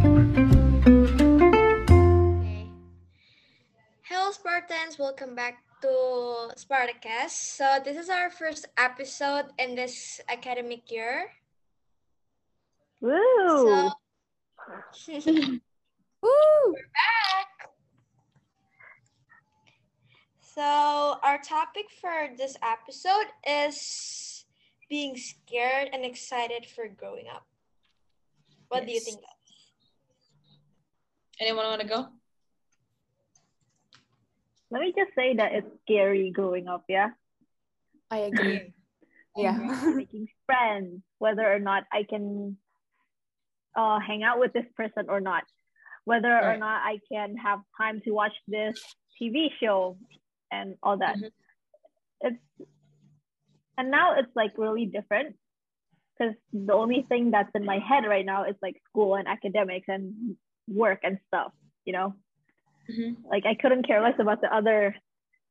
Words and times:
Hello, 0.00 0.16
Spartans. 4.32 4.98
Welcome 4.98 5.34
back 5.34 5.62
to 5.82 6.52
Spartacast. 6.56 7.30
So, 7.30 7.80
this 7.84 7.98
is 7.98 8.08
our 8.08 8.30
first 8.30 8.66
episode 8.78 9.46
in 9.58 9.74
this 9.74 10.18
academic 10.26 10.90
year. 10.90 11.26
Woo! 13.02 13.90
So, 14.96 15.06
Woo! 16.22 16.74
so, 20.40 21.18
our 21.22 21.38
topic 21.44 21.90
for 22.00 22.30
this 22.38 22.56
episode 22.62 23.26
is 23.46 24.46
being 24.88 25.14
scared 25.16 25.90
and 25.92 26.06
excited 26.06 26.64
for 26.64 26.88
growing 26.88 27.26
up. 27.28 27.44
What 28.68 28.86
do 28.86 28.92
you 28.92 29.00
think? 29.00 29.20
Anyone 31.40 31.64
want 31.64 31.80
to 31.80 31.86
go? 31.88 32.06
Let 34.70 34.82
me 34.82 34.92
just 34.96 35.14
say 35.16 35.34
that 35.36 35.52
it's 35.52 35.66
scary 35.82 36.30
growing 36.30 36.68
up, 36.68 36.84
yeah? 36.88 37.08
I 38.10 38.18
agree. 38.18 38.74
yeah. 39.36 39.56
Making 39.94 40.28
friends, 40.46 41.02
whether 41.18 41.50
or 41.50 41.58
not 41.58 41.84
I 41.92 42.04
can 42.08 42.56
uh, 43.74 43.98
hang 44.00 44.22
out 44.22 44.38
with 44.38 44.52
this 44.52 44.66
person 44.76 45.06
or 45.08 45.20
not, 45.20 45.44
whether 46.04 46.32
or 46.32 46.56
not 46.56 46.82
I 46.82 47.00
can 47.10 47.36
have 47.36 47.60
time 47.76 48.00
to 48.04 48.10
watch 48.10 48.32
this 48.46 48.78
TV 49.20 49.48
show 49.60 49.96
and 50.52 50.76
all 50.82 50.98
that. 50.98 51.16
Mhm. 51.16 51.30
It's 52.20 52.68
and 53.78 53.90
now 53.90 54.18
it's 54.18 54.34
like 54.36 54.52
really 54.58 54.84
different 54.84 55.36
because 56.18 56.34
the 56.52 56.74
only 56.74 57.06
thing 57.08 57.30
that's 57.30 57.50
in 57.54 57.64
my 57.64 57.78
head 57.78 58.04
right 58.06 58.26
now 58.26 58.44
is 58.44 58.56
like 58.60 58.76
school 58.90 59.14
and 59.14 59.26
academics 59.26 59.88
and 59.88 60.36
work 60.70 61.00
and 61.02 61.18
stuff, 61.28 61.52
you 61.84 61.92
know? 61.92 62.14
Mhm. 62.90 63.16
like 63.30 63.46
I 63.46 63.54
couldn't 63.54 63.86
care 63.86 64.00
less 64.02 64.18
about 64.18 64.40
the 64.40 64.52
other 64.52 64.96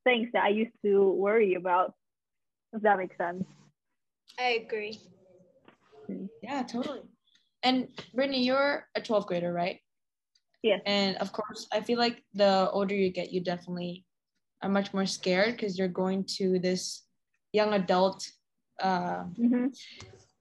things 0.04 0.28
that 0.32 0.44
I 0.44 0.48
used 0.48 0.74
to 0.84 1.10
worry 1.12 1.54
about. 1.54 1.94
If 2.72 2.82
that 2.82 2.98
makes 2.98 3.16
sense. 3.16 3.44
I 4.38 4.60
agree. 4.64 4.98
Yeah, 6.42 6.62
totally. 6.62 7.02
And 7.62 7.88
Brittany, 8.14 8.42
you're 8.44 8.88
a 8.94 9.00
12th 9.00 9.26
grader, 9.26 9.52
right? 9.52 9.80
Yes. 10.62 10.80
And 10.86 11.16
of 11.16 11.32
course, 11.32 11.66
I 11.72 11.80
feel 11.80 11.98
like 11.98 12.24
the 12.34 12.68
older 12.70 12.94
you 12.94 13.10
get, 13.10 13.32
you 13.32 13.40
definitely 13.40 14.04
are 14.62 14.68
much 14.68 14.92
more 14.92 15.06
scared 15.06 15.52
because 15.56 15.78
you're 15.78 15.88
going 15.88 16.24
to 16.38 16.58
this 16.58 17.06
young 17.52 17.72
adult 17.74 18.28
uh, 18.82 19.24
Mm-hmm. 19.38 19.66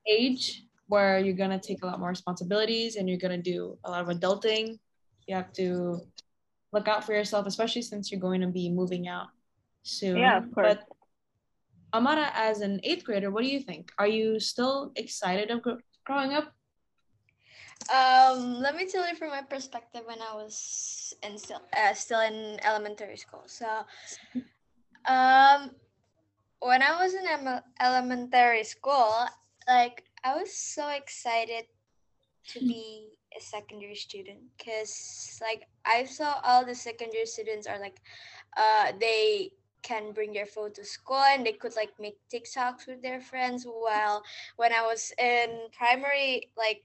age 0.08 0.64
where 0.90 1.20
you're 1.20 1.38
gonna 1.38 1.59
take 1.59 1.84
a 1.84 1.86
lot 1.86 2.00
more 2.00 2.09
responsibilities 2.09 2.98
and 2.98 3.08
you're 3.08 3.18
gonna 3.18 3.42
do 3.42 3.78
a 3.86 3.90
lot 3.90 4.02
of 4.02 4.09
adulting. 4.09 4.78
You 5.28 5.36
have 5.36 5.54
to 5.54 6.02
look 6.72 6.88
out 6.88 7.04
for 7.04 7.14
yourself, 7.14 7.46
especially 7.48 7.81
since 7.81 8.12
you're 8.12 8.20
going 8.20 8.42
to 8.42 8.48
be 8.48 8.70
moving 8.70 9.08
out 9.08 9.28
soon. 9.84 10.18
Yeah, 10.18 10.38
of 10.38 10.52
course. 10.52 10.78
But 10.78 10.86
Amara, 11.94 12.31
as 12.34 12.62
an 12.62 12.80
eighth 12.84 13.04
grader, 13.04 13.31
what 13.31 13.44
do 13.44 13.50
you 13.50 13.59
think? 13.59 13.92
Are 13.98 14.08
you 14.08 14.40
still 14.40 14.92
excited 14.96 15.50
of 15.50 15.62
gr- 15.62 15.81
growing 16.06 16.34
up? 16.34 16.54
Um, 17.90 18.59
let 18.59 18.76
me 18.76 18.86
tell 18.86 19.08
you 19.08 19.16
from 19.16 19.30
my 19.30 19.42
perspective 19.42 20.02
when 20.06 20.20
I 20.22 20.36
was 20.36 21.14
in 21.24 21.38
still 21.38 21.62
uh, 21.76 21.94
still 21.94 22.20
in 22.20 22.59
elementary 22.64 23.18
school. 23.18 23.44
So, 23.48 23.66
um, 25.08 25.72
when 26.59 26.84
I 26.84 27.02
was 27.02 27.14
in 27.16 27.26
em- 27.26 27.64
elementary 27.81 28.64
school, 28.64 29.26
like 29.68 30.03
I 30.23 30.36
was 30.36 30.53
so 30.53 30.89
excited 30.89 31.66
to 32.50 32.59
be 32.59 33.08
a 33.38 33.42
secondary 33.42 33.95
student 33.95 34.39
because 34.58 35.39
like 35.42 35.67
I 35.86 36.06
saw 36.06 36.42
all 36.44 36.66
the 36.66 36.75
secondary 36.75 37.25
students 37.25 37.67
are 37.67 37.80
like, 37.80 38.02
uh, 38.58 38.92
they 39.00 39.52
can 39.81 40.12
bring 40.12 40.34
their 40.34 40.45
phone 40.45 40.73
to 40.73 40.84
school 40.84 41.22
and 41.22 41.46
they 41.46 41.53
could 41.53 41.75
like 41.75 41.91
make 42.00 42.18
TikToks 42.34 42.88
with 42.88 43.02
their 43.02 43.22
friends. 43.22 43.66
While 43.66 44.24
when 44.57 44.74
I 44.74 44.81
was 44.81 45.13
in 45.18 45.69
primary, 45.78 46.50
like 46.57 46.84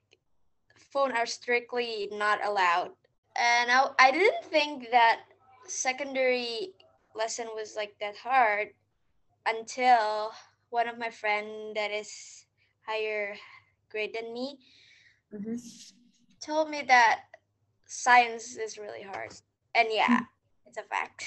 phone 0.92 1.12
are 1.12 1.26
strictly 1.26 2.08
not 2.12 2.44
allowed. 2.44 2.90
And 3.36 3.70
I, 3.70 3.88
I 3.98 4.10
didn't 4.12 4.44
think 4.44 4.90
that 4.92 5.22
secondary 5.66 6.70
lesson 7.16 7.48
was 7.54 7.74
like 7.76 7.96
that 8.00 8.16
hard 8.16 8.68
until 9.46 10.30
one 10.70 10.88
of 10.88 10.98
my 10.98 11.10
friend 11.10 11.74
that 11.74 11.90
is 11.90 12.43
higher 12.86 13.34
grade 13.90 14.14
than 14.14 14.32
me 14.32 14.58
Mm-hmm. 15.34 15.56
told 16.40 16.68
me 16.70 16.82
that 16.86 17.20
science 17.86 18.56
is 18.56 18.78
really 18.78 19.02
hard. 19.02 19.32
And 19.74 19.88
yeah, 19.90 20.20
it's 20.66 20.76
a 20.78 20.82
fact. 20.82 21.24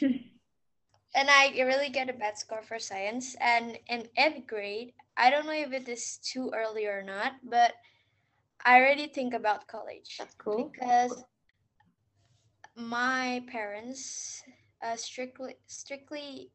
and 1.14 1.28
I 1.30 1.50
really 1.62 1.88
get 1.88 2.08
a 2.08 2.12
bad 2.12 2.38
score 2.38 2.62
for 2.62 2.78
science. 2.78 3.34
And 3.40 3.78
in 3.88 4.08
eighth 4.16 4.46
grade, 4.46 4.92
I 5.16 5.30
don't 5.30 5.46
know 5.46 5.52
if 5.52 5.72
it 5.72 5.88
is 5.88 6.18
too 6.18 6.50
early 6.54 6.86
or 6.86 7.02
not, 7.02 7.32
but 7.42 7.72
I 8.64 8.76
already 8.78 9.06
think 9.06 9.34
about 9.34 9.66
college 9.66 10.18
That's 10.18 10.34
cool. 10.34 10.70
because 10.74 11.24
my 12.74 13.42
parents 13.50 14.42
uh, 14.82 14.96
strictly 14.96 15.56
strictly 15.66 16.50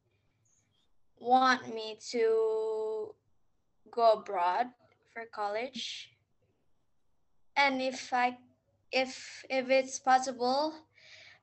want 1.19 1.73
me 1.73 1.97
to 2.11 2.96
go 3.91 4.13
abroad 4.13 4.67
for 5.13 5.23
college. 5.33 6.11
And 7.55 7.81
if 7.81 8.13
i 8.13 8.37
if 8.91 9.43
if 9.49 9.69
it's 9.69 9.99
possible 9.99 10.73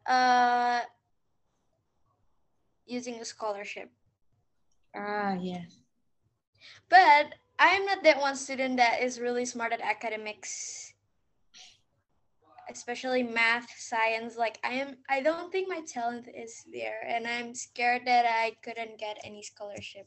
uh 0.07 0.81
using 2.87 3.15
a 3.21 3.25
scholarship. 3.25 3.91
Ah, 4.95 5.35
yes. 5.41 5.81
but 6.89 7.35
i'm 7.59 7.85
not 7.85 8.03
that 8.05 8.21
one 8.21 8.37
student 8.37 8.77
that 8.77 9.03
is 9.03 9.21
really 9.21 9.45
smart 9.45 9.73
at 9.73 9.81
academics 9.81 10.93
especially 12.71 13.23
math 13.23 13.69
science. 13.79 14.37
Like 14.37 14.59
i 14.65 14.73
am 14.73 14.97
i 15.09 15.21
don't 15.21 15.53
think 15.53 15.69
my 15.69 15.81
talent 15.87 16.29
is 16.35 16.65
there 16.73 17.05
and 17.07 17.27
i'm 17.27 17.55
scared 17.55 18.03
that 18.07 18.25
i 18.27 18.53
couldn't 18.63 18.99
get 18.99 19.19
any 19.25 19.43
scholarship 19.43 20.07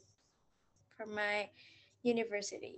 for 0.96 1.06
my 1.06 1.50
university 2.08 2.76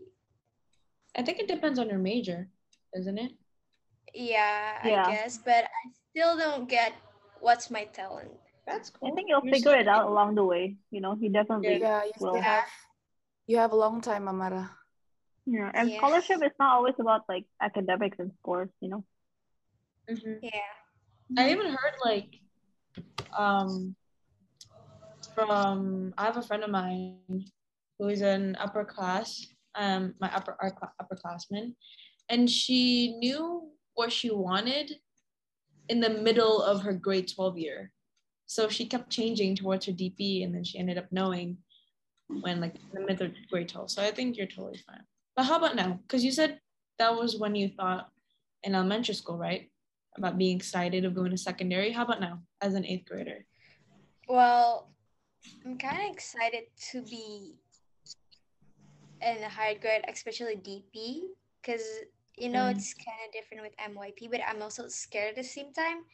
I 1.17 1.23
think 1.23 1.39
it 1.41 1.49
depends 1.49 1.79
on 1.79 1.89
your 1.91 1.99
major, 1.99 2.51
doesn't 2.95 3.19
it? 3.19 3.33
yeah, 4.15 4.79
Yeah. 4.83 5.07
i 5.07 5.11
guess 5.11 5.39
but 5.45 5.65
i 5.65 5.91
still 6.11 6.37
don't 6.37 6.69
get 6.69 6.93
what's 7.41 7.71
my 7.71 7.85
talent 7.85 8.33
That's 8.67 8.91
cool. 8.91 9.09
I 9.09 9.11
think 9.11 9.29
you'll 9.29 9.43
You're 9.43 9.55
figure 9.55 9.75
it 9.75 9.89
out 9.89 10.07
along 10.07 10.35
the 10.35 10.45
way. 10.45 10.77
You 10.91 11.01
know, 11.01 11.17
you 11.21 11.31
definitely 11.31 11.91
Yeah, 11.91 12.05
you 12.05 12.13
will. 12.19 12.41
still 12.41 12.43
have 12.43 12.65
you 13.47 13.57
have 13.59 13.73
a 13.73 13.77
long 13.77 14.01
time, 14.01 14.29
Amara. 14.29 14.71
Yeah. 15.47 15.71
And 15.75 15.91
Yeah. 15.91 15.93
scholarship 15.93 16.43
is 16.45 16.53
not 16.59 16.75
always 16.77 16.95
about 16.99 17.23
like 17.29 17.45
academics 17.61 18.19
and 18.19 18.33
sports, 18.41 18.73
you 18.81 18.89
know. 18.91 19.05
Mhm. 20.09 20.41
yeah 20.43 20.75
I 21.37 21.51
even 21.51 21.67
heard 21.67 21.95
like 22.05 22.41
um 23.37 23.97
from 25.35 26.13
I 26.19 26.25
have 26.27 26.37
a 26.37 26.43
friend 26.43 26.65
of 26.65 26.71
mine 26.71 27.21
who 28.01 28.09
is 28.09 28.23
an 28.23 28.57
upper 28.59 28.85
class, 28.85 29.47
um 29.77 30.15
my 30.21 30.35
upper 30.35 30.57
upperclassman, 31.01 31.75
and 32.31 32.49
she 32.49 33.17
knew 33.19 33.69
what 33.95 34.11
she 34.11 34.31
wanted 34.31 34.97
in 35.91 36.01
the 36.01 36.09
middle 36.09 36.63
of 36.63 36.83
her 36.83 36.95
grade 36.95 37.29
12 37.29 37.59
year. 37.59 37.93
So 38.47 38.69
she 38.69 38.87
kept 38.87 39.11
changing 39.11 39.55
towards 39.57 39.87
her 39.87 39.93
DP 39.93 40.43
and 40.43 40.55
then 40.55 40.65
she 40.65 40.79
ended 40.79 40.97
up 40.97 41.13
knowing 41.13 41.59
when 42.41 42.61
like 42.61 42.75
in 42.77 43.01
the 43.01 43.07
middle 43.07 43.27
of 43.27 43.33
grade 43.51 43.69
12. 43.69 43.91
So 43.91 44.03
I 44.03 44.11
think 44.11 44.37
you're 44.37 44.47
totally 44.47 44.81
fine. 44.87 45.05
But 45.37 45.45
how 45.45 45.59
about 45.59 45.77
now? 45.77 46.01
Because 46.03 46.25
you 46.25 46.33
said 46.33 46.59
that 46.99 47.15
was 47.15 47.37
when 47.37 47.55
you 47.55 47.69
thought 47.69 48.09
in 48.63 48.75
elementary 48.75 49.15
school, 49.15 49.37
right? 49.37 49.71
About 50.17 50.39
being 50.39 50.57
excited 50.57 51.05
of 51.05 51.15
going 51.15 51.31
to 51.33 51.37
secondary. 51.37 51.91
How 51.91 52.05
about 52.05 52.21
now 52.21 52.41
as 52.61 52.75
an 52.75 52.87
eighth 52.87 53.09
grader? 53.09 53.45
Well, 54.29 54.91
I'm 55.65 55.77
kind 55.79 56.03
of 56.09 56.15
excited 56.15 56.65
to 56.93 57.03
be 57.03 57.55
in 59.23 59.43
a 59.43 59.49
higher 59.49 59.79
grade, 59.79 60.05
especially 60.09 60.57
DP, 60.57 61.29
because 61.61 61.83
you 62.37 62.49
know 62.51 62.67
Mm. 62.67 62.71
it's 62.71 62.95
kind 62.95 63.19
of 63.27 63.33
different 63.33 63.63
with 63.63 63.75
MYP, 63.79 64.29
but 64.31 64.41
I'm 64.47 64.63
also 64.63 64.89
scared 64.89 65.31
at 65.31 65.37
the 65.37 65.45
same 65.45 65.73
time. 65.73 66.05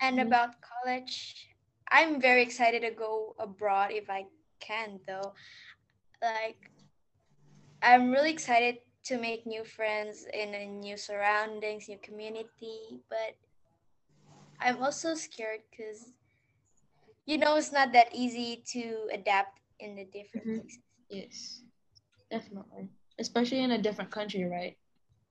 And 0.00 0.18
Mhm. 0.18 0.28
about 0.28 0.56
college, 0.62 1.48
I'm 1.90 2.20
very 2.20 2.42
excited 2.42 2.82
to 2.82 2.90
go 2.90 3.34
abroad 3.38 3.90
if 3.92 4.08
I 4.10 4.26
can, 4.60 5.00
though. 5.06 5.34
Like, 6.22 6.70
I'm 7.82 8.10
really 8.10 8.30
excited 8.30 8.78
to 9.04 9.18
make 9.18 9.46
new 9.46 9.64
friends 9.64 10.26
in 10.32 10.54
a 10.54 10.66
new 10.66 10.96
surroundings, 10.96 11.88
new 11.88 11.98
community, 11.98 13.00
but 13.08 13.36
I'm 14.60 14.82
also 14.82 15.14
scared 15.14 15.60
because 15.70 16.12
you 17.26 17.38
know 17.38 17.56
it's 17.56 17.72
not 17.72 17.92
that 17.92 18.08
easy 18.14 18.62
to 18.72 19.08
adapt 19.12 19.60
in 19.80 19.94
the 19.96 20.04
different 20.04 20.46
Mhm. 20.46 20.54
places. 20.54 20.78
Yes, 21.08 21.62
definitely. 22.30 22.88
Especially 23.18 23.60
in 23.60 23.72
a 23.72 23.78
different 23.78 24.10
country, 24.10 24.44
right? 24.44 24.76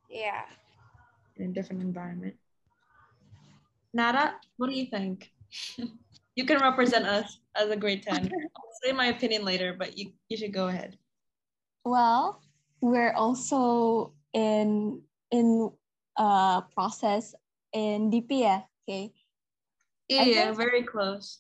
Yeah. 0.10 0.44
in 1.38 1.52
a 1.52 1.54
different 1.54 1.82
environment. 1.82 2.36
Nada, 3.94 4.36
what 4.58 4.70
do 4.70 4.76
you 4.76 4.86
think? 4.86 5.32
you 6.36 6.46
can 6.46 6.60
represent 6.60 7.06
us 7.06 7.40
as 7.56 7.70
a 7.70 7.76
grade 7.76 8.04
10. 8.04 8.16
I'll 8.56 8.78
say 8.84 8.92
my 8.92 9.08
opinion 9.08 9.46
later, 9.46 9.76
but 9.78 9.98
you, 9.98 10.12
you 10.30 10.38
should 10.38 10.54
go 10.54 10.68
ahead. 10.68 10.98
Well, 11.84 12.42
we're 12.82 13.14
also 13.14 14.14
in 14.34 15.02
in 15.32 15.72
uh 16.18 16.62
process 16.62 17.34
in 17.74 18.10
DP 18.10 18.42
yeah, 18.42 18.62
okay. 18.88 19.14
Yeah, 20.10 20.24
yeah, 20.24 20.52
very 20.52 20.84
close. 20.84 21.40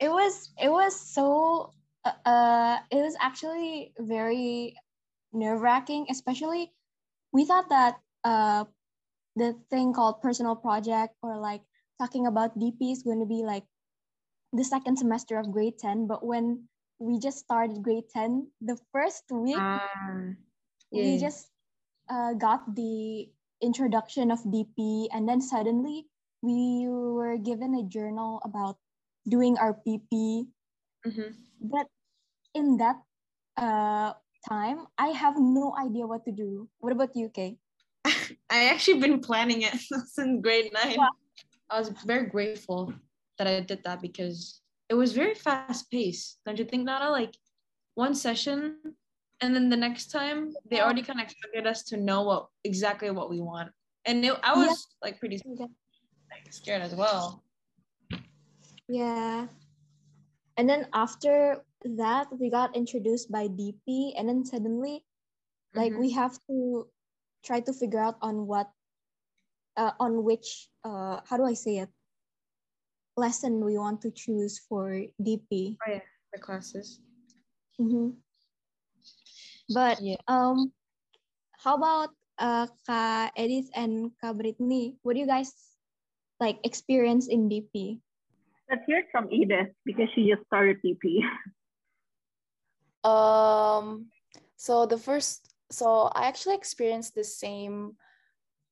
It 0.00 0.08
was 0.08 0.50
it 0.60 0.70
was 0.70 0.98
so 0.98 1.72
uh, 2.04 2.12
uh 2.28 2.78
it 2.90 2.96
was 2.96 3.16
actually 3.20 3.92
very 3.98 4.76
nerve 5.32 5.60
wracking, 5.60 6.06
especially 6.10 6.72
we 7.32 7.44
thought 7.44 7.68
that 7.70 8.00
uh 8.24 8.64
the 9.36 9.54
thing 9.70 9.92
called 9.92 10.20
personal 10.22 10.56
project 10.56 11.14
or 11.22 11.38
like 11.38 11.62
talking 11.98 12.26
about 12.26 12.58
DP 12.58 12.92
is 12.92 13.02
going 13.02 13.20
to 13.20 13.26
be 13.26 13.42
like 13.44 13.66
the 14.52 14.64
second 14.64 14.98
semester 14.98 15.38
of 15.38 15.50
grade 15.52 15.78
10, 15.78 16.06
but 16.06 16.24
when 16.24 16.68
we 16.98 17.18
just 17.18 17.38
started 17.38 17.82
grade 17.82 18.08
10, 18.10 18.52
the 18.60 18.76
first 18.92 19.24
week 19.32 19.62
Ah, 19.62 20.34
we 20.90 21.18
just 21.18 21.50
uh, 22.08 22.32
got 22.34 22.74
the 22.74 23.28
introduction 23.62 24.30
of 24.30 24.40
DP, 24.50 25.08
and 25.12 25.28
then 25.28 25.40
suddenly 25.40 26.08
we 26.42 26.86
were 26.88 27.36
given 27.38 27.74
a 27.74 27.82
journal 27.84 28.40
about 28.44 28.78
doing 29.28 29.58
our 29.58 29.74
PP. 29.74 30.48
Mhm. 31.06 31.32
But 31.60 31.88
in 32.54 32.78
that 32.78 33.02
uh, 33.56 34.14
time, 34.48 34.86
I 34.98 35.08
have 35.08 35.34
no 35.38 35.74
idea 35.78 36.06
what 36.06 36.24
to 36.26 36.32
do. 36.32 36.68
What 36.78 36.92
about 36.92 37.10
you, 37.14 37.28
Kay? 37.28 37.56
I 38.50 38.68
actually 38.68 39.00
been 39.00 39.20
planning 39.20 39.62
it 39.62 39.74
since 40.06 40.40
grade 40.42 40.72
nine. 40.72 40.96
Wow. 40.98 41.08
I 41.70 41.78
was 41.78 41.90
very 42.06 42.26
grateful 42.28 42.92
that 43.38 43.46
I 43.46 43.60
did 43.60 43.82
that 43.84 44.00
because 44.00 44.60
it 44.88 44.94
was 44.94 45.12
very 45.12 45.34
fast 45.34 45.90
paced. 45.90 46.38
Don't 46.46 46.58
you 46.58 46.64
think, 46.64 46.84
Nana? 46.84 47.10
Like 47.10 47.34
one 47.94 48.14
session, 48.14 48.76
and 49.40 49.54
then 49.54 49.68
the 49.68 49.76
next 49.76 50.10
time 50.10 50.52
they 50.70 50.80
already 50.80 51.02
kind 51.02 51.20
of 51.20 51.24
expected 51.24 51.66
us 51.66 51.82
to 51.84 51.96
know 51.96 52.22
what 52.22 52.48
exactly 52.64 53.10
what 53.10 53.28
we 53.30 53.40
want, 53.40 53.70
and 54.06 54.24
it, 54.24 54.32
I 54.42 54.54
was 54.56 54.68
Yeah. 54.68 55.08
like 55.10 55.20
pretty 55.20 55.40
like, 55.46 56.52
scared 56.52 56.82
as 56.82 56.94
well. 56.94 57.44
Yeah. 58.88 59.46
And 60.56 60.68
then 60.68 60.86
after 60.92 61.62
that, 61.84 62.26
we 62.34 62.50
got 62.50 62.74
introduced 62.74 63.30
by 63.30 63.46
DP, 63.46 64.14
and 64.16 64.28
then 64.28 64.44
suddenly, 64.44 65.04
like 65.74 65.92
Mhm. 65.92 66.00
we 66.00 66.10
have 66.10 66.34
to 66.46 66.90
try 67.42 67.60
to 67.60 67.72
figure 67.72 68.00
out 68.00 68.18
on 68.20 68.46
what, 68.46 68.72
uh, 69.76 69.92
on 70.00 70.24
which, 70.24 70.70
uh, 70.82 71.20
how 71.24 71.36
do 71.36 71.44
I 71.44 71.54
say 71.54 71.78
it, 71.78 71.90
lesson 73.16 73.64
we 73.64 73.78
want 73.78 74.02
to 74.02 74.10
choose 74.10 74.58
for 74.58 75.06
DP. 75.22 75.78
Oh 75.86 75.90
yeah, 75.90 76.06
the 76.32 76.38
classes. 76.38 77.00
Mhm. 77.78 78.22
But 79.74 80.00
Yeah. 80.00 80.16
um, 80.26 80.72
how 81.58 81.74
about 81.76 82.14
uh, 82.38 82.68
Kak 82.86 83.34
Edith 83.36 83.70
and 83.74 84.14
Kak 84.20 84.36
Brittany? 84.38 84.96
What 85.02 85.14
do 85.14 85.20
you 85.20 85.26
guys 85.26 85.50
like 86.38 86.62
experience 86.62 87.26
in 87.26 87.48
DP? 87.50 88.00
Let's 88.70 88.86
hear 88.86 89.02
from 89.10 89.26
Edith 89.32 89.74
because 89.84 90.08
she 90.14 90.30
just 90.30 90.46
started 90.46 90.78
DP. 90.82 91.18
Um, 93.08 94.06
so 94.56 94.86
the 94.86 94.98
first, 94.98 95.48
so 95.70 96.10
I 96.14 96.26
actually 96.26 96.56
experienced 96.56 97.14
the 97.14 97.24
same 97.24 97.96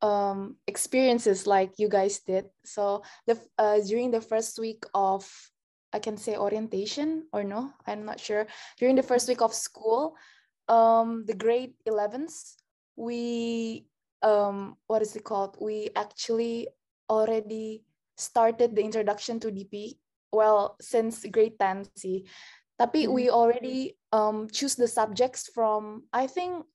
um 0.03 0.56
experiences 0.67 1.47
like 1.47 1.73
you 1.79 1.88
guys 1.88 2.21
did. 2.21 2.44
So 2.65 3.03
the 3.27 3.41
uh 3.56 3.81
during 3.81 4.11
the 4.11 4.21
first 4.21 4.59
week 4.59 4.85
of 4.93 5.25
I 5.93 5.99
can 5.99 6.17
say 6.21 6.37
orientation 6.37 7.25
or 7.33 7.44
no, 7.44 7.73
I'm 7.87 8.05
not 8.05 8.21
sure. 8.21 8.47
During 8.79 8.97
the 8.97 9.06
first 9.06 9.29
week 9.29 9.41
of 9.41 9.55
school, 9.55 10.17
um 10.69 11.25
the 11.25 11.35
grade 11.35 11.75
11s, 11.88 12.61
we 12.97 13.87
um 14.23 14.77
what 14.87 15.00
is 15.00 15.17
it 15.17 15.25
called? 15.25 15.56
We 15.61 15.88
actually 15.97 16.69
already 17.09 17.85
started 18.17 18.77
the 18.77 18.85
introduction 18.85 19.41
to 19.41 19.50
DP. 19.50 19.97
Well, 20.33 20.77
since 20.81 21.25
grade 21.33 21.56
10 21.59 21.88
sih. 21.97 22.27
Tapi 22.76 23.08
we 23.08 23.32
already 23.32 23.96
um 24.12 24.49
choose 24.52 24.76
the 24.76 24.88
subjects 24.88 25.49
from 25.49 26.05
I 26.12 26.28
think 26.28 26.69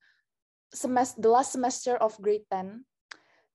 semester 0.73 1.21
the 1.21 1.29
last 1.29 1.53
semester 1.53 1.97
of 2.01 2.17
grade 2.17 2.49
10. 2.49 2.85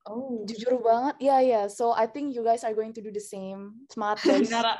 Oh, 0.06 0.46
Jujur 0.46 0.78
banget. 0.86 1.18
Yeah, 1.18 1.42
yeah. 1.42 1.66
So 1.66 1.90
I 1.90 2.06
think 2.06 2.30
you 2.30 2.46
guys 2.46 2.62
are 2.62 2.74
going 2.74 2.94
to 2.94 3.02
do 3.02 3.10
the 3.10 3.22
same. 3.22 3.90
Guys. 3.90 4.46
Nara. 4.54 4.78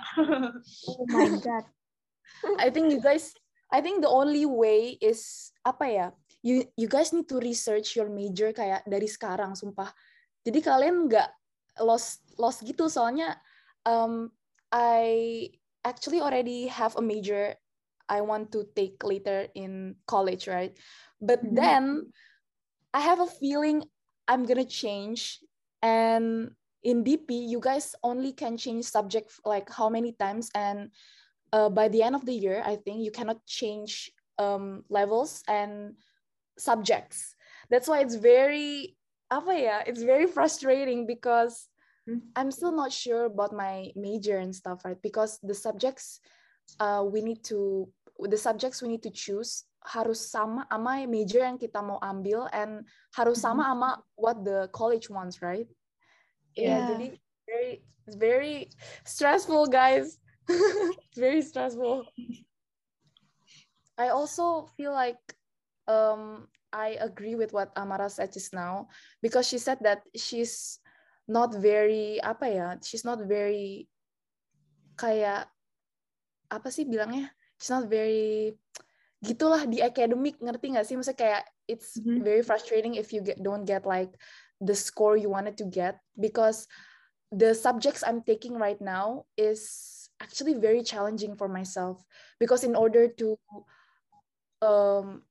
Oh 0.87 1.03
my 1.11 1.35
god. 1.43 1.67
I 2.63 2.71
think 2.71 2.95
you 2.95 3.03
guys 3.03 3.35
I 3.75 3.83
think 3.83 4.03
the 4.03 4.11
only 4.11 4.47
way 4.47 4.95
is 5.03 5.51
apa 5.67 5.87
ya? 5.91 6.07
You 6.47 6.63
you 6.79 6.87
guys 6.87 7.11
need 7.11 7.27
to 7.35 7.43
research 7.43 7.99
your 7.99 8.07
major 8.07 8.55
kayak 8.55 8.87
dari 8.87 9.11
sekarang 9.11 9.59
sumpah. 9.59 9.91
Jadi 10.47 10.63
kalian 10.63 11.11
nggak 11.11 11.27
lost 11.83 12.23
lost 12.39 12.63
gitu 12.63 12.87
soalnya 12.87 13.35
um 13.83 14.31
I 14.71 15.51
actually 15.87 16.21
already 16.21 16.67
have 16.67 16.97
a 16.99 17.03
major 17.03 17.55
I 18.09 18.21
want 18.23 18.53
to 18.53 18.67
take 18.77 19.03
later 19.03 19.49
in 19.55 19.97
college, 20.07 20.47
right? 20.47 20.77
But 21.21 21.43
Mhm. 21.43 21.55
then 21.55 22.13
I 22.95 23.01
have 23.01 23.21
a 23.21 23.27
feeling 23.27 23.85
I'm 24.29 24.45
gonna 24.47 24.67
change 24.67 25.41
and 25.83 26.51
in 26.83 27.03
DP 27.03 27.35
you 27.35 27.61
guys 27.61 27.95
only 28.03 28.33
can 28.33 28.57
change 28.57 28.85
subject 28.87 29.33
like 29.45 29.71
how 29.71 29.89
many 29.91 30.13
times 30.13 30.51
and 30.55 30.91
uh, 31.53 31.69
by 31.71 31.89
the 31.89 32.03
end 32.03 32.15
of 32.15 32.27
the 32.27 32.35
year, 32.35 32.63
I 32.65 32.77
think 32.77 33.01
you 33.05 33.11
cannot 33.11 33.45
change 33.47 34.11
um, 34.39 34.85
levels 34.91 35.43
and 35.49 35.95
subjects. 36.59 37.35
That's 37.71 37.89
why 37.89 38.01
it's 38.01 38.17
very, 38.17 38.97
apa 39.31 39.55
ya, 39.55 39.77
it's 39.87 40.03
very 40.03 40.27
frustrating 40.27 41.07
because. 41.07 41.69
I'm 42.37 42.51
still 42.51 42.73
not 42.73 42.93
sure 42.93 43.27
about 43.27 43.53
my 43.53 43.91
major 43.97 44.39
and 44.39 44.55
stuff, 44.55 44.85
right? 44.85 45.01
Because 45.01 45.39
the 45.43 45.55
subjects 45.55 46.21
uh, 46.79 47.05
we 47.07 47.23
need 47.23 47.43
to, 47.45 47.89
the 48.21 48.37
subjects 48.37 48.83
we 48.83 48.89
need 48.89 49.03
to 49.03 49.11
choose 49.11 49.65
harus 49.87 50.19
sama 50.31 50.67
sama 50.67 51.07
major 51.07 51.47
yang 51.47 51.59
kita 51.59 51.79
mau 51.79 51.99
ambil 52.03 52.51
and 52.51 52.83
harus 53.15 53.39
sama 53.39 53.63
sama 53.71 53.91
what 54.19 54.43
the 54.43 54.67
college 54.75 55.07
wants, 55.11 55.43
right? 55.43 55.67
Yeah, 56.59 56.83
Yeah. 56.83 56.89
jadi 56.91 57.07
very, 57.47 57.73
it's 58.07 58.19
very 58.19 58.57
stressful, 59.07 59.67
guys. 59.71 60.19
Very 61.19 61.43
stressful. 61.43 62.07
I 63.99 64.15
also 64.15 64.71
feel 64.79 64.93
like 64.93 65.19
um, 65.89 66.47
I 66.73 66.99
agree 67.01 67.35
with 67.35 67.53
what 67.53 67.73
Amara 67.75 68.11
said 68.11 68.33
just 68.33 68.55
now 68.55 68.87
because 69.23 69.49
she 69.49 69.59
said 69.59 69.79
that 69.83 70.03
she's 70.15 70.79
not 71.27 71.55
very 71.55 72.19
apa 72.23 72.47
ya, 72.49 72.69
she's 72.83 73.05
not 73.05 73.23
very 73.27 73.91
kayak 74.97 75.51
apa 76.51 76.69
sih 76.71 76.87
bilangnya? 76.87 77.31
She's 77.59 77.73
not 77.73 77.91
very 77.91 78.55
gitulah 79.25 79.67
di 79.67 79.83
academic 79.83 80.39
ngerti 80.39 80.77
nggak 80.77 80.87
sih? 80.87 80.95
Maksudnya 80.95 81.19
kayak 81.19 81.43
it's 81.67 81.99
Mhm. 81.99 82.23
very 82.23 82.43
frustrating 82.47 82.95
if 82.95 83.11
you 83.11 83.21
get 83.21 83.43
don't 83.43 83.67
get 83.67 83.83
like 83.83 84.15
the 84.63 84.75
score 84.75 85.19
you 85.19 85.29
wanted 85.29 85.59
to 85.59 85.67
get 85.69 85.99
because 86.17 86.65
the 87.35 87.53
subjects 87.53 88.07
I'm 88.07 88.23
taking 88.23 88.55
right 88.57 88.79
now 88.79 89.27
is 89.37 89.67
actually 90.23 90.57
very 90.57 90.81
challenging 90.81 91.37
for 91.37 91.51
myself 91.51 92.01
because 92.41 92.65
in 92.65 92.73
order 92.73 93.11
to 93.21 93.37
um 94.65 95.27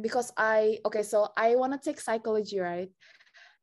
because 0.00 0.32
I 0.36 0.80
okay 0.88 1.02
so 1.02 1.28
I 1.36 1.56
want 1.56 1.76
to 1.76 1.80
take 1.82 2.00
psychology 2.00 2.56
right 2.60 2.88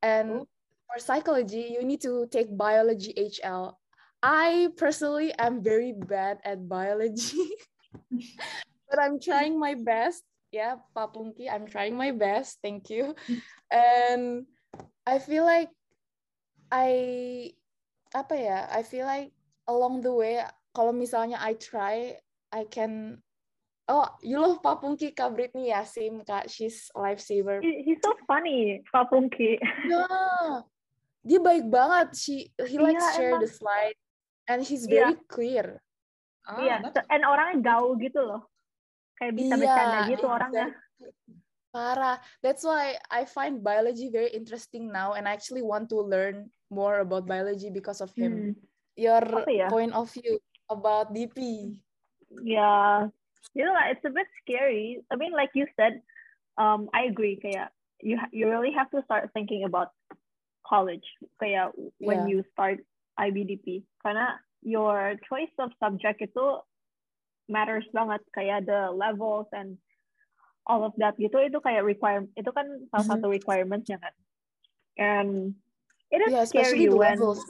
and 0.03 0.45
for 0.93 1.01
psychology 1.01 1.73
you 1.73 1.81
need 1.81 2.01
to 2.05 2.29
take 2.29 2.53
biology 2.53 3.09
HL 3.17 3.73
I 4.21 4.69
personally 4.77 5.33
am 5.41 5.65
very 5.65 5.89
bad 5.91 6.37
at 6.45 6.69
biology 6.69 7.49
but 8.89 9.01
I'm 9.01 9.17
trying 9.19 9.57
my 9.57 9.73
best. 9.73 10.21
Yeah 10.53 10.77
Papunki 10.95 11.49
I'm 11.49 11.65
trying 11.65 11.97
my 11.97 12.13
best. 12.13 12.61
Thank 12.61 12.93
you. 12.93 13.17
And 13.73 14.45
I 15.01 15.17
feel 15.17 15.43
like 15.49 15.73
I 16.69 17.49
apa 18.13 18.35
ya 18.37 18.59
I 18.69 18.85
feel 18.85 19.09
like 19.09 19.33
along 19.65 20.05
the 20.05 20.13
way 20.13 20.45
kalau 20.77 20.93
misalnya 20.93 21.41
I 21.41 21.57
try 21.57 22.21
I 22.53 22.69
can 22.69 23.17
oh 23.89 24.05
you 24.21 24.37
love 24.37 24.61
Papunki 24.61 25.09
Kak 25.17 25.33
Britney 25.33 25.73
Yasim 25.73 26.21
Kak? 26.21 26.53
She's 26.53 26.93
a 26.93 27.01
lifesaver. 27.01 27.65
He- 27.65 27.81
He's 27.81 27.99
so 28.05 28.13
funny, 28.29 28.85
Pak 28.93 29.09
Pungki. 29.09 29.57
yeah 29.89 30.61
dia 31.23 31.39
baik 31.39 31.65
banget 31.71 32.07
she 32.19 32.51
he 32.67 32.75
likes 32.77 32.99
Iya, 32.99 33.15
share 33.15 33.35
the 33.39 33.47
slide 33.49 33.97
and 34.51 34.59
he's 34.61 34.83
Iya. 34.85 34.91
very 34.91 35.15
clear 35.31 35.67
Ah, 36.43 36.59
Iya, 36.59 36.75
that's- 36.83 37.07
and 37.07 37.23
orangnya 37.23 37.63
gaul 37.63 37.95
gitu 37.95 38.19
loh. 38.19 38.43
Kayak 39.15 39.33
bisa 39.39 39.55
Iya, 39.55 39.61
bercanda 39.63 39.99
gitu 40.11 40.25
iya, 40.27 40.35
orangnya. 40.35 40.67
Parah. 41.71 42.17
That's 42.43 42.61
why 42.67 42.99
I 43.07 43.23
find 43.23 43.63
biology 43.63 44.11
very 44.11 44.27
interesting 44.35 44.91
now, 44.91 45.15
and 45.15 45.23
I 45.25 45.33
actually 45.33 45.63
want 45.63 45.87
to 45.95 46.03
learn 46.03 46.51
more 46.67 46.99
about 46.99 47.25
biology 47.25 47.71
because 47.71 48.03
of 48.03 48.11
him. 48.13 48.53
Hmm. 48.53 48.53
Your 48.93 49.23
ya? 49.49 49.71
point 49.73 49.95
of 49.95 50.11
view 50.11 50.37
about 50.67 51.15
DP. 51.15 51.71
Yeah. 52.43 53.09
You 53.57 53.63
know, 53.65 53.79
it's 53.89 54.03
a 54.05 54.11
bit 54.13 54.27
scary. 54.43 55.01
I 55.09 55.15
mean, 55.17 55.31
like 55.33 55.55
you 55.57 55.65
said, 55.79 56.03
um, 56.59 56.91
I 56.93 57.07
agree. 57.09 57.39
Kaya 57.41 57.71
you 58.03 58.19
you 58.35 58.51
really 58.51 58.75
have 58.75 58.91
to 58.93 58.99
start 59.07 59.31
thinking 59.31 59.63
about 59.63 59.95
college. 60.63 61.05
Kaya 61.37 61.69
when 61.99 62.25
Yeah. 62.25 62.29
you 62.31 62.39
start 62.51 62.81
IBDP, 63.19 63.83
karena 64.01 64.39
your 64.63 65.19
choice 65.27 65.51
of 65.59 65.69
subject 65.77 66.23
itu 66.23 66.45
matters 67.45 67.85
banget. 67.91 68.23
Kaya 68.31 68.63
the 68.63 68.89
levels 68.95 69.47
and 69.51 69.77
all 70.63 70.87
of 70.87 70.95
that 70.95 71.19
gitu 71.19 71.35
itu 71.43 71.59
kayak 71.59 71.83
require 71.83 72.23
itu 72.39 72.47
kan 72.55 72.65
salah 72.89 73.03
Mhm. 73.03 73.11
satu 73.11 73.27
requirementnya 73.27 73.99
kan. 73.99 74.15
And 74.95 75.59
it 76.07 76.23
is 76.23 76.31
Yeah, 76.31 76.47
scary 76.47 76.87
the 76.87 76.95
when 76.95 77.19
levels. 77.19 77.43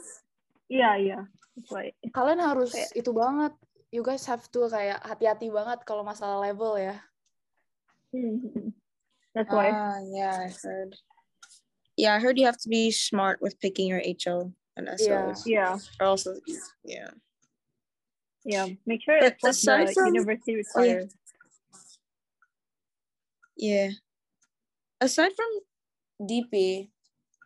yeah 0.66 0.98
yeah. 0.98 1.30
Why 1.70 1.94
Kalian 2.10 2.42
harus 2.42 2.74
Kayak- 2.74 2.98
itu 2.98 3.10
banget. 3.14 3.54
You 3.94 4.02
guys 4.02 4.26
have 4.26 4.42
to 4.50 4.66
kayak 4.66 4.98
hati-hati 5.06 5.54
banget 5.54 5.86
kalau 5.86 6.02
masalah 6.02 6.42
level 6.42 6.74
ya. 6.74 6.98
Mhm. 8.10 8.74
That's 9.34 9.50
why. 9.50 9.70
Ah, 9.70 10.02
yeah, 10.10 10.46
I 10.46 10.50
heard. 10.50 10.98
Yeah, 11.96 12.14
I 12.14 12.18
heard 12.18 12.38
you 12.38 12.46
have 12.46 12.58
to 12.60 12.68
be 12.68 12.90
smart 12.90 13.40
with 13.40 13.60
picking 13.60 13.86
your 13.88 14.02
HO 14.24 14.52
and 14.76 14.88
SOs. 14.98 15.46
Yeah, 15.46 15.78
Or 16.00 16.06
also, 16.06 16.34
yeah. 16.84 17.10
yeah. 18.44 18.66
Make 18.86 19.02
sure 19.02 19.18
But 19.20 19.34
it's 19.34 19.42
what 19.42 19.50
aside 19.50 19.88
the 19.88 19.92
from- 19.94 20.14
university 20.14 20.56
requires. 20.56 21.14
Yeah. 23.56 23.90
Aside 25.00 25.32
from 25.36 26.26
DP, 26.28 26.90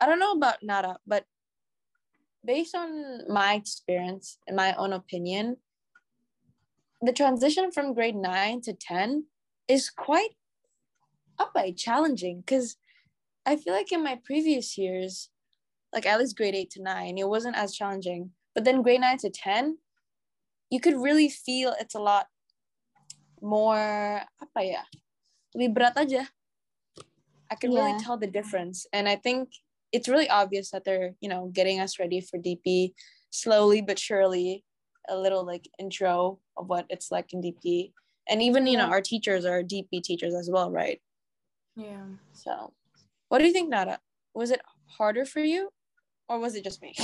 I 0.01 0.07
don't 0.07 0.19
know 0.19 0.33
about 0.33 0.63
Nara, 0.63 0.99
but 1.07 1.25
based 2.45 2.75
on 2.75 3.31
my 3.31 3.55
experience 3.55 4.39
and 4.47 4.57
my 4.57 4.75
own 4.75 4.93
opinion, 4.93 5.57
the 7.03 7.13
transition 7.13 7.71
from 7.71 7.95
grade 7.95 8.17
9 8.17 8.61
to 8.63 8.73
10 8.73 9.27
is 9.69 9.91
quite 9.91 10.31
up 11.39 11.53
by 11.53 11.71
challenging 11.73 12.41
because 12.41 12.77
I 13.49 13.57
feel 13.57 13.73
like 13.73 13.91
in 13.93 14.05
my 14.05 14.21
previous 14.23 14.77
years, 14.77 15.31
like 15.95 16.05
at 16.05 16.21
least 16.21 16.37
grade 16.37 16.55
8 16.55 16.69
to 16.73 16.83
9, 16.83 17.17
it 17.17 17.29
wasn't 17.29 17.57
as 17.57 17.73
challenging. 17.73 18.33
But 18.55 18.65
then 18.65 18.83
grade 18.83 19.01
9 19.01 19.17
to 19.25 19.31
10, 19.31 19.79
you 20.69 20.81
could 20.81 21.01
really 21.01 21.31
feel 21.31 21.75
it's 21.81 21.95
a 21.95 21.99
lot 21.99 22.27
more 23.41 24.21
apa 24.37 24.61
ya? 24.61 24.85
Lebih 25.57 25.73
berat 25.73 25.97
aja. 25.97 26.29
I 27.49 27.57
can 27.57 27.73
really 27.73 27.97
tell 28.05 28.21
the 28.21 28.29
difference. 28.29 28.85
And 28.93 29.09
I 29.09 29.17
think 29.17 29.49
it's 29.97 30.13
really 30.13 30.29
obvious 30.29 30.69
that 30.77 30.85
they're, 30.85 31.17
you 31.25 31.33
know, 31.33 31.49
getting 31.49 31.81
us 31.81 31.97
ready 31.97 32.21
for 32.21 32.37
DP 32.37 32.93
slowly 33.33 33.81
but 33.81 33.97
surely, 33.99 34.61
a 35.09 35.17
little 35.17 35.41
like 35.41 35.65
intro 35.81 36.37
of 36.61 36.69
what 36.69 36.85
it's 36.93 37.09
like 37.09 37.33
in 37.33 37.41
DP. 37.41 37.97
And 38.29 38.45
even, 38.45 38.69
you 38.69 38.77
know, 38.77 38.93
our 38.93 39.01
teachers 39.01 39.49
are 39.49 39.65
DP 39.65 40.05
teachers 40.05 40.37
as 40.37 40.53
well, 40.53 40.69
right? 40.69 41.01
Yeah. 41.81 42.13
So, 42.37 42.77
what 43.29 43.39
do 43.39 43.47
you 43.47 43.53
think, 43.53 43.71
Nada? 43.71 43.99
Was 44.35 44.51
it 44.51 44.61
harder 44.99 45.25
for 45.25 45.41
you 45.41 45.71
or 46.29 46.39
was 46.39 46.55
it 46.55 46.65
just 46.65 46.83
me? 46.83 46.95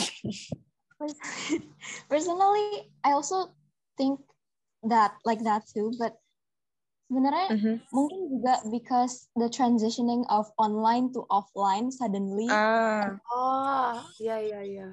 Personally, 2.08 2.90
I 3.04 3.12
also 3.12 3.52
think 3.98 4.20
that 4.84 5.12
like 5.24 5.42
that 5.44 5.66
too, 5.68 5.92
but 5.98 6.16
sebenarnya 7.10 7.52
Mhm. 7.52 7.74
mungkin 7.92 8.20
juga 8.32 8.64
because 8.72 9.28
the 9.36 9.52
transitioning 9.52 10.24
of 10.32 10.48
online 10.56 11.12
to 11.12 11.28
offline 11.28 11.92
suddenly 11.92 12.48
Ah, 12.48 13.20
Oh, 13.34 14.00
yeah, 14.18 14.40
yeah, 14.40 14.64
yeah. 14.64 14.92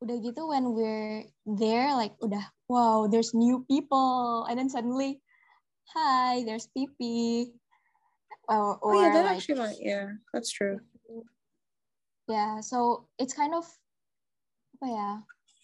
udah 0.00 0.16
gitu 0.24 0.48
when 0.48 0.72
we're 0.72 1.28
there 1.44 1.92
like 1.92 2.16
udah 2.24 2.40
wow 2.72 3.04
there's 3.04 3.36
new 3.36 3.60
people 3.68 4.48
and 4.48 4.56
then 4.56 4.72
suddenly 4.72 5.20
hi 5.92 6.40
there's 6.48 6.72
PP 6.72 7.52
or, 8.50 8.78
oh 8.82 8.92
yeah, 8.98 9.14
that 9.14 9.24
like 9.24 9.36
actually 9.38 9.58
might, 9.62 9.78
yeah, 9.78 10.18
that's 10.34 10.50
true. 10.50 10.80
yeah 12.30 12.60
so 12.62 13.06
it's 13.18 13.34
kind 13.34 13.54
of 13.54 13.66
apa 14.78 14.86
ya 14.86 15.10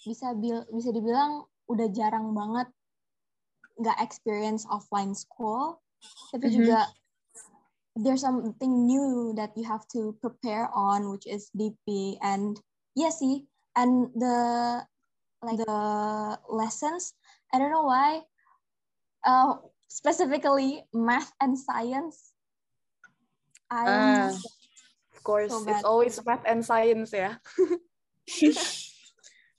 bisa 0.02 0.35
bil 0.35 0.66
bisa 0.75 0.90
dibilang 0.90 1.47
udah 1.71 1.87
jarang 1.95 2.35
banget 2.35 2.66
nggak 3.78 3.99
experience 4.02 4.66
offline 4.66 5.14
school 5.14 5.78
tapi 6.35 6.50
Mhm. 6.50 6.57
juga 6.62 6.81
there's 7.97 8.21
something 8.21 8.85
new 8.85 9.33
that 9.38 9.55
you 9.57 9.64
have 9.64 9.87
to 9.88 10.12
prepare 10.21 10.69
on 10.75 11.09
which 11.09 11.25
is 11.25 11.49
DP 11.57 12.19
and 12.21 12.61
yeah 12.99 13.14
sih 13.14 13.47
and 13.78 14.11
the 14.19 14.37
like 15.40 15.57
the 15.57 15.78
lessons 16.50 17.16
I 17.55 17.62
don't 17.62 17.73
know 17.73 17.88
why 17.88 18.26
uh 19.25 19.64
specifically 19.88 20.85
math 20.93 21.33
and 21.40 21.57
science 21.57 22.36
I'm 23.70 23.87
Ah. 23.88 24.30
Of 25.14 25.23
course, 25.23 25.50
So 25.50 25.64
it's 25.68 25.85
always 25.85 26.20
math 26.25 26.44
and 26.46 26.64
science 26.64 27.12
yeah. 27.12 27.37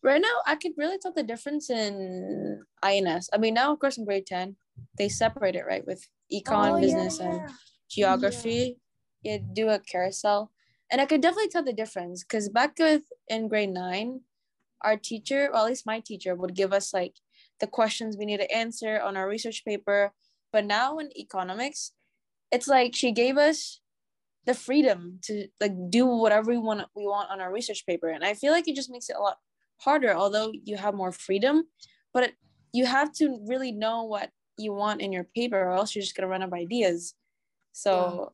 right 0.03 0.21
now, 0.21 0.35
I 0.45 0.55
could 0.55 0.73
really 0.77 0.97
tell 0.97 1.11
the 1.11 1.23
difference 1.23 1.69
in 1.69 2.63
INS. 2.83 3.29
I 3.33 3.37
mean, 3.37 3.53
now, 3.53 3.73
of 3.73 3.79
course, 3.79 3.97
in 3.97 4.05
grade 4.05 4.27
10, 4.27 4.55
they 4.97 5.09
separate 5.09 5.55
it, 5.55 5.65
right, 5.65 5.85
with 5.85 6.07
econ, 6.31 6.77
Oh, 6.77 6.79
business, 6.79 7.19
and 7.19 7.49
geography. 7.89 8.77
You 9.23 9.39
do 9.39 9.69
a 9.69 9.79
carousel. 9.79 10.51
And 10.91 11.01
I 11.01 11.05
could 11.05 11.21
definitely 11.21 11.49
tell 11.49 11.63
the 11.63 11.73
difference 11.73 12.23
because 12.23 12.47
back 12.47 12.79
with 12.79 13.03
in 13.27 13.47
grade 13.49 13.71
nine, 13.71 14.21
our 14.81 14.95
teacher, 14.95 15.49
or 15.51 15.57
at 15.57 15.65
least 15.65 15.85
my 15.85 15.99
teacher, 15.99 16.35
would 16.35 16.55
give 16.55 16.71
us 16.71 16.93
like 16.93 17.15
the 17.59 17.67
questions 17.67 18.15
we 18.15 18.25
need 18.25 18.39
to 18.39 18.51
answer 18.55 19.01
on 19.01 19.17
our 19.17 19.27
research 19.27 19.65
paper. 19.65 20.13
But 20.53 20.65
now 20.65 20.99
in 20.99 21.09
economics, 21.17 21.91
it's 22.51 22.67
like 22.67 22.95
she 22.95 23.11
gave 23.11 23.37
us 23.37 23.81
the 24.47 24.55
freedom 24.55 25.19
to 25.27 25.45
like 25.59 25.75
do 25.91 26.07
whatever 26.07 26.49
we 26.49 26.57
want 26.57 26.87
we 26.95 27.03
want 27.03 27.29
on 27.29 27.43
our 27.43 27.51
research 27.51 27.85
paper. 27.85 28.07
And 28.07 28.23
I 28.23 28.33
feel 28.33 28.55
like 28.55 28.67
it 28.67 28.79
just 28.79 28.89
makes 28.89 29.11
it 29.11 29.19
a 29.19 29.21
lot 29.21 29.37
harder, 29.83 30.15
although 30.15 30.49
you 30.63 30.79
have 30.79 30.95
more 30.95 31.11
freedom. 31.11 31.67
But 32.15 32.23
it, 32.23 32.33
you 32.71 32.87
have 32.87 33.11
to 33.19 33.43
really 33.45 33.75
know 33.75 34.07
what 34.07 34.31
you 34.57 34.73
want 34.73 35.03
in 35.03 35.11
your 35.11 35.27
paper, 35.35 35.59
or 35.59 35.75
else 35.75 35.93
you're 35.93 36.01
just 36.01 36.15
gonna 36.15 36.31
run 36.31 36.41
out 36.41 36.47
of 36.47 36.53
ideas. 36.55 37.13
So 37.75 38.31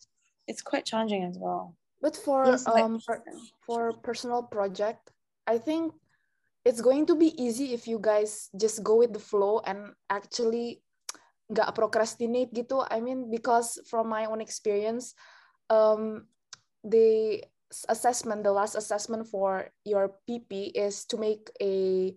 it's 0.47 0.61
quite 0.61 0.85
challenging 0.85 1.25
as 1.25 1.35
well. 1.35 1.75
But 1.99 2.15
for 2.15 2.45
Yes, 2.45 2.63
um 2.69 3.01
per- 3.01 3.25
for 3.65 3.91
personal 4.05 4.45
project, 4.45 5.09
I 5.49 5.57
think 5.57 5.97
it's 6.63 6.79
going 6.79 7.09
to 7.09 7.15
be 7.17 7.33
easy 7.41 7.73
if 7.73 7.89
you 7.89 7.97
guys 7.97 8.53
just 8.53 8.85
go 8.85 9.01
with 9.01 9.11
the 9.17 9.19
flow 9.19 9.65
and 9.65 9.97
actually 10.13 10.85
nggak 11.49 11.73
procrastinate 11.73 12.53
gitu. 12.53 12.85
I 12.85 13.01
mean 13.01 13.33
because 13.33 13.81
from 13.89 14.13
my 14.13 14.29
own 14.29 14.39
experience, 14.39 15.17
um 15.69 16.27
the 16.83 17.39
assessment, 17.89 18.43
the 18.43 18.53
last 18.53 18.75
assessment 18.75 19.27
for 19.27 19.69
your 19.83 20.19
PP 20.27 20.75
is 20.75 21.05
to 21.09 21.17
make 21.17 21.49
a 21.61 22.11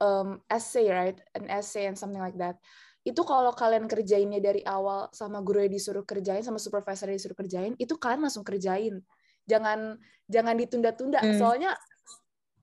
um 0.00 0.42
essay, 0.50 0.90
right? 0.90 1.18
An 1.34 1.48
essay 1.48 1.86
and 1.88 1.96
something 1.96 2.20
like 2.20 2.36
that. 2.38 2.60
Itu 3.04 3.20
kalau 3.24 3.52
kalian 3.52 3.84
kerjainnya 3.84 4.40
dari 4.40 4.64
awal 4.64 5.12
sama 5.12 5.44
guru 5.44 5.68
yang 5.68 5.74
disuruh 5.76 6.04
kerjain 6.08 6.40
sama 6.40 6.56
supervisor 6.56 7.08
yang 7.12 7.20
disuruh 7.20 7.36
kerjain, 7.36 7.72
itu 7.76 7.94
kalian 8.00 8.24
langsung 8.24 8.46
kerjain. 8.46 9.04
Jangan 9.44 10.00
jangan 10.24 10.54
ditunda-tunda. 10.56 11.20
Hmm. 11.20 11.36
Soalnya 11.36 11.76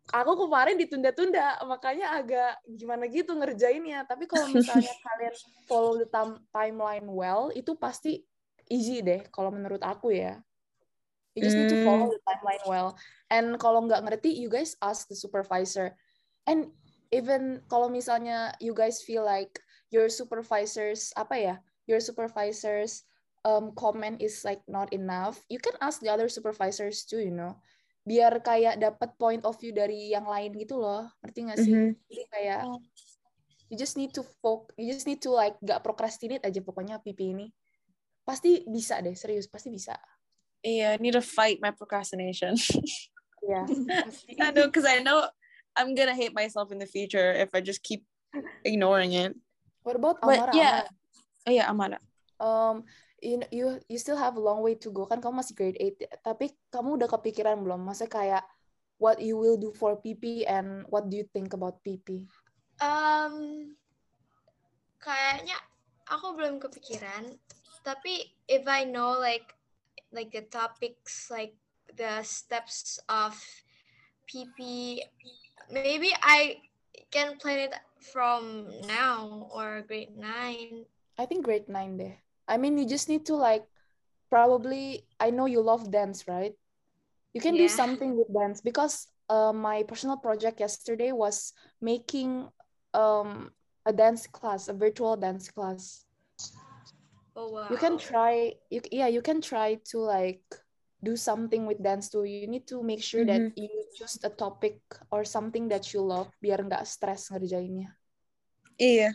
aku 0.09 0.49
kemarin 0.49 0.81
ditunda-tunda, 0.81 1.61
makanya 1.69 2.17
agak 2.17 2.57
gimana 2.65 3.05
gitu 3.05 3.37
ngerjainnya. 3.37 4.03
Tapi 4.09 4.25
kalau 4.25 4.49
misalnya 4.49 4.89
kalian 5.07 5.35
follow 5.69 5.93
the 6.01 6.09
time- 6.09 6.41
timeline 6.49 7.05
well, 7.05 7.53
itu 7.53 7.77
pasti 7.77 8.25
easy 8.71 9.03
deh 9.03 9.27
kalau 9.35 9.51
menurut 9.51 9.83
aku 9.83 10.15
ya. 10.15 10.39
You 11.35 11.47
just 11.47 11.55
need 11.55 11.71
to 11.71 11.79
follow 11.87 12.11
the 12.11 12.19
timeline 12.27 12.63
well. 12.67 12.99
And 13.31 13.55
kalau 13.55 13.87
nggak 13.87 14.03
ngerti, 14.03 14.35
you 14.35 14.51
guys 14.51 14.75
ask 14.83 15.07
the 15.07 15.15
supervisor. 15.15 15.95
And 16.43 16.75
even 17.11 17.63
kalau 17.71 17.87
misalnya 17.87 18.51
you 18.59 18.75
guys 18.75 18.99
feel 18.99 19.23
like 19.23 19.59
your 19.91 20.11
supervisors 20.11 21.15
apa 21.15 21.35
ya, 21.39 21.55
your 21.87 22.03
supervisors 22.03 23.07
um, 23.47 23.71
comment 23.79 24.19
is 24.19 24.43
like 24.43 24.59
not 24.67 24.91
enough, 24.91 25.39
you 25.47 25.59
can 25.59 25.75
ask 25.79 26.03
the 26.03 26.11
other 26.11 26.27
supervisors 26.27 27.07
too, 27.07 27.23
you 27.23 27.31
know, 27.31 27.55
biar 28.03 28.43
kayak 28.43 28.83
dapat 28.83 29.15
point 29.15 29.43
of 29.47 29.55
view 29.59 29.71
dari 29.71 30.11
yang 30.11 30.27
lain 30.27 30.51
gitu 30.57 30.83
loh, 30.83 31.07
ngerti 31.23 31.39
nggak 31.47 31.59
sih? 31.63 31.75
Mhm. 31.75 31.89
Jadi 32.11 32.23
kayak 32.27 32.61
you 33.71 33.79
just 33.79 33.95
need 33.95 34.11
to 34.11 34.23
focus, 34.43 34.75
you 34.75 34.91
just 34.91 35.07
need 35.07 35.23
to 35.23 35.31
like 35.31 35.55
gak 35.63 35.79
procrastinate 35.79 36.43
aja 36.43 36.59
pokoknya 36.59 36.99
PP 36.99 37.31
ini. 37.31 37.47
Pasti 38.21 38.63
bisa 38.69 39.01
deh, 39.01 39.17
serius 39.17 39.49
pasti 39.49 39.73
bisa. 39.73 39.97
Yeah, 40.61 40.93
I 40.93 41.01
need 41.01 41.17
to 41.17 41.25
fight 41.25 41.57
my 41.61 41.71
procrastination. 41.73 42.55
Iya. 43.41 43.65
I 44.37 44.53
know 44.53 44.69
because 44.69 44.85
I 44.85 45.01
know 45.01 45.25
I'm 45.73 45.97
gonna 45.97 46.13
hate 46.13 46.29
myself 46.29 46.69
in 46.69 46.77
the 46.77 46.85
future 46.85 47.33
if 47.33 47.49
I 47.57 47.65
just 47.65 47.81
keep 47.81 48.05
ignoring 48.61 49.17
it. 49.17 49.33
What 49.81 49.97
about 49.97 50.21
But 50.21 50.45
Amara? 50.45 50.53
yeah, 50.53 50.75
Amara? 50.85 50.93
oh 51.49 51.51
yeah, 51.51 51.67
Amara. 51.73 51.99
Um, 52.37 52.75
you 53.17 53.41
know, 53.41 53.49
you 53.49 53.65
you 53.89 53.97
still 53.97 54.21
have 54.21 54.37
a 54.37 54.43
long 54.45 54.61
way 54.61 54.77
to 54.77 54.93
go 54.93 55.09
kan 55.09 55.17
kamu 55.25 55.41
masih 55.41 55.57
grade 55.57 55.81
8 55.81 56.21
tapi 56.21 56.53
kamu 56.69 57.01
udah 57.01 57.09
kepikiran 57.09 57.57
belum 57.65 57.81
masa 57.81 58.05
kayak 58.05 58.45
what 59.01 59.17
you 59.17 59.41
will 59.41 59.57
do 59.57 59.73
for 59.73 59.97
PP 59.97 60.45
and 60.45 60.85
what 60.93 61.09
do 61.09 61.17
you 61.17 61.25
think 61.33 61.57
about 61.57 61.81
PP 61.81 62.29
Um, 62.81 63.77
kayaknya 64.97 65.53
aku 66.09 66.33
belum 66.33 66.57
kepikiran. 66.57 67.29
Tapi 67.83 68.33
if 68.47 68.67
I 68.67 68.85
know 68.85 69.17
like 69.17 69.55
like 70.13 70.31
the 70.31 70.45
topics, 70.45 71.29
like 71.31 71.55
the 71.95 72.23
steps 72.23 72.99
of 73.09 73.35
PP, 74.27 75.01
maybe 75.71 76.11
I 76.21 76.61
can 77.11 77.37
plan 77.37 77.71
it 77.71 77.75
from 77.99 78.69
now 78.87 79.47
or 79.53 79.81
grade 79.87 80.15
nine. 80.17 80.85
I 81.17 81.25
think 81.25 81.45
grade 81.45 81.69
9 81.69 81.97
deh 81.97 82.15
I 82.47 82.57
mean 82.57 82.77
you 82.77 82.85
just 82.87 83.07
need 83.09 83.25
to 83.27 83.35
like 83.35 83.65
probably 84.29 85.05
I 85.19 85.29
know 85.31 85.45
you 85.45 85.61
love 85.61 85.91
dance 85.91 86.27
right? 86.27 86.53
You 87.33 87.41
can 87.41 87.57
do 87.57 87.67
something 87.67 88.17
with 88.17 88.33
dance 88.33 88.61
because 88.61 89.07
uh, 89.29 89.53
my 89.53 89.83
personal 89.83 90.17
project 90.17 90.59
yesterday 90.59 91.11
was 91.11 91.53
making 91.81 92.49
um 92.93 93.51
a 93.85 93.93
dance 93.93 94.27
class 94.27 94.67
a 94.67 94.73
virtual 94.73 95.15
dance 95.15 95.49
class 95.49 96.05
Oh 97.31 97.47
wow. 97.47 97.71
you 97.71 97.79
can 97.79 97.95
try 97.95 98.51
you 98.67 98.83
yeah 98.91 99.07
you 99.07 99.23
can 99.23 99.39
try 99.39 99.79
to 99.87 100.03
like 100.03 100.43
do 100.99 101.15
something 101.15 101.63
with 101.63 101.79
dance 101.79 102.11
too 102.11 102.27
you 102.27 102.45
need 102.45 102.67
to 102.67 102.83
make 102.83 103.01
sure 103.01 103.23
that 103.23 103.55
you 103.55 103.71
choose 103.95 104.19
a 104.21 104.29
topic 104.29 104.83
or 105.09 105.23
something 105.23 105.71
that 105.71 105.95
you 105.95 106.03
love 106.03 106.27
biar 106.43 106.59
nggak 106.59 106.83
stress 106.83 107.31
ngerjainnya 107.31 107.95
Yeah, 108.81 109.13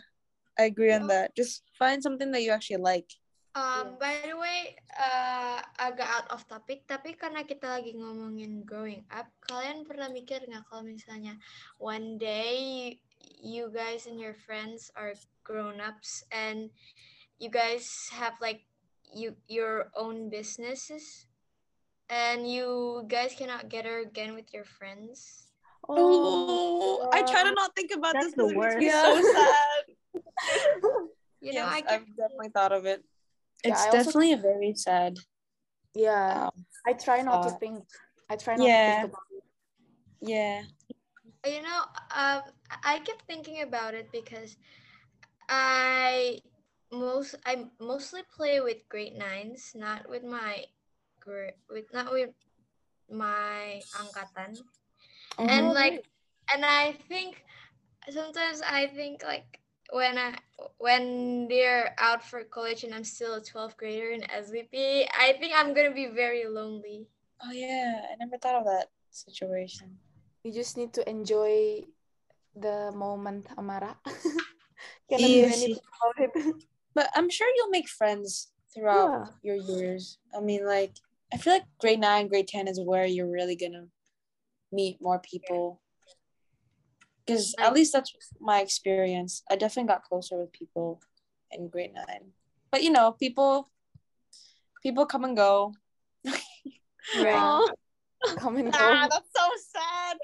I 0.55 0.71
agree 0.71 0.95
on 0.95 1.07
that. 1.11 1.35
Just 1.35 1.67
find 1.75 2.01
something 2.01 2.31
that 2.31 2.39
you 2.39 2.55
actually 2.55 2.79
like. 2.79 3.11
Um, 3.51 3.99
by 3.99 4.21
the 4.23 4.37
way, 4.37 4.79
uh, 4.95 5.59
agak 5.75 6.07
out 6.07 6.29
of 6.31 6.47
topic, 6.47 6.87
tapi 6.87 7.19
karena 7.19 7.41
kita 7.43 7.67
lagi 7.67 7.97
ngomongin 7.97 8.63
growing 8.63 9.03
up, 9.11 9.27
kalian 9.43 9.83
pernah 9.83 10.07
mikir 10.07 10.45
nggak 10.45 10.63
kalau 10.69 10.85
misalnya 10.85 11.35
one 11.81 12.21
day 12.21 12.95
you 13.41 13.67
guys 13.73 14.05
and 14.05 14.21
your 14.21 14.37
friends 14.37 14.93
are 14.93 15.17
grown 15.41 15.81
ups 15.81 16.21
and 16.29 16.69
you 17.39 17.49
guys 17.49 18.09
have 18.13 18.33
like 18.41 18.61
you 19.13 19.35
your 19.47 19.91
own 19.95 20.29
businesses 20.29 21.27
and 22.09 22.49
you 22.49 23.03
guys 23.07 23.35
cannot 23.37 23.69
get 23.69 23.85
her 23.85 24.01
again 24.01 24.33
with 24.33 24.53
your 24.53 24.65
friends? 24.65 25.47
Oh, 25.87 27.09
I 27.13 27.21
try 27.23 27.43
to 27.43 27.53
not 27.55 27.75
think 27.75 27.91
about 27.95 28.13
That's 28.13 28.27
this 28.27 28.35
the 28.35 28.45
because 28.45 28.51
it 28.51 28.59
makes 28.59 28.75
me 28.75 28.89
worst. 28.89 29.01
so 29.01 29.33
sad. 29.33 29.83
You 31.39 31.53
know, 31.53 31.69
yes, 31.69 31.75
I 31.77 31.81
can 31.81 32.01
I've 32.01 32.17
definitely 32.17 32.49
thought 32.49 32.71
of 32.73 32.85
it. 32.85 33.05
It's 33.63 33.79
I 33.79 33.89
also- 33.89 33.97
definitely 34.09 34.33
a 34.33 34.37
very 34.37 34.73
sad. 34.73 35.15
yeah 35.93 36.49
Um, 36.49 36.65
I 36.85 36.93
try 36.93 37.21
not 37.21 37.43
to 37.45 37.51
think 37.61 37.85
I 38.27 38.35
try 38.35 38.55
not 38.57 38.65
to 38.65 38.69
Yeah. 38.69 39.01
think 39.01 39.13
about 39.13 39.27
it 39.37 39.43
yeah. 40.19 40.61
You 41.45 41.61
know, 41.61 41.81
um, 42.09 42.41
I 42.83 42.99
kept 43.05 43.21
thinking 43.29 43.61
about 43.61 43.93
it 43.93 44.09
because 44.11 44.57
I 45.47 46.41
most 46.91 47.35
I 47.45 47.65
mostly 47.79 48.21
play 48.35 48.59
with 48.61 48.87
grade 48.89 49.15
nines, 49.17 49.73
not 49.75 50.09
with 50.09 50.23
my 50.23 50.65
gra- 51.19 51.57
with 51.69 51.91
not 51.93 52.11
with 52.11 52.31
my 53.09 53.81
angkatan, 53.99 54.57
and 55.39 55.67
Oh, 55.67 55.73
like, 55.73 56.05
and 56.53 56.65
I 56.65 56.93
think 57.09 57.43
sometimes 58.09 58.61
I 58.61 58.87
think 58.87 59.23
like 59.23 59.59
when 59.91 60.17
I 60.17 60.35
when 60.77 61.47
they're 61.47 61.95
out 61.99 62.23
for 62.23 62.43
college 62.43 62.83
and 62.83 62.93
I'm 62.93 63.03
still 63.03 63.35
a 63.35 63.43
12th 63.43 63.77
grader 63.77 64.11
in 64.11 64.23
SVP, 64.29 65.07
I 65.11 65.33
think 65.39 65.53
I'm 65.55 65.73
gonna 65.73 65.93
be 65.93 66.07
very 66.07 66.45
lonely. 66.47 67.07
Oh 67.43 67.51
yeah, 67.51 68.01
I 68.11 68.15
never 68.19 68.37
thought 68.37 68.55
of 68.55 68.65
that 68.65 68.87
situation. 69.11 69.97
you 70.43 70.51
just 70.53 70.77
need 70.77 70.93
to 70.93 71.03
enjoy 71.09 71.83
the 72.55 72.91
moment 72.95 73.47
Amara 73.57 73.97
cannot 75.09 75.31
do 75.31 75.43
Iya 75.43 75.51
anything 75.51 75.75
sih. 75.75 75.81
about 75.97 76.17
it 76.23 76.33
But 76.97 77.11
I'm 77.13 77.29
sure 77.29 77.47
you'll 77.55 77.69
make 77.69 77.87
friends 77.87 78.49
throughout 78.73 79.29
your 79.43 79.55
years. 79.55 80.17
I 80.35 80.39
mean, 80.39 80.65
like, 80.65 80.93
I 81.31 81.37
feel 81.37 81.53
like 81.53 81.65
grade 81.79 81.99
nine, 81.99 82.27
grade 82.27 82.47
10 82.47 82.67
is 82.67 82.79
where 82.79 83.05
you're 83.05 83.29
really 83.29 83.55
gonna 83.55 83.85
meet 84.71 84.99
more 84.99 85.19
people. 85.19 85.79
Because 87.23 87.53
at 87.59 87.73
least 87.73 87.93
that's 87.93 88.11
my 88.41 88.61
experience. 88.61 89.43
I 89.47 89.57
definitely 89.57 89.89
got 89.89 90.05
closer 90.05 90.39
with 90.39 90.51
people 90.51 90.99
in 91.51 91.69
grade 91.69 91.93
nine. 91.93 92.31
But 92.71 92.81
you 92.81 92.89
know, 92.89 93.11
people 93.11 93.69
people 94.81 95.05
come 95.05 95.23
and 95.23 95.37
go. 95.37 95.75
Right. 97.15 97.61
come 98.37 98.57
and 98.57 98.73
go 98.73 98.79
Ah, 98.81 99.07
that's 99.07 99.29
so 99.35 99.47
sad. 99.71 100.17